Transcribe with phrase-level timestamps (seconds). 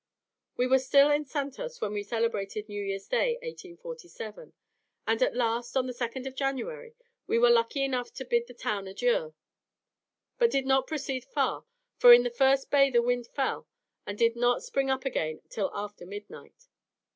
[0.57, 4.51] We were still in Santos when we celebrated New Year's Day, 1847,
[5.05, 6.95] and at last, on the 2nd of January,
[7.27, 9.35] were lucky enough to bid the town adieu;
[10.39, 11.65] but did not proceed far,
[11.97, 13.67] for in the first bay the wind fell,
[14.03, 16.65] and did not spring up again till after midnight.